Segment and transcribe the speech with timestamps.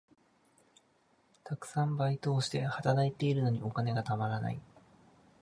[1.43, 4.59] たくさんバイトをして、働いているのにお金がたまらない。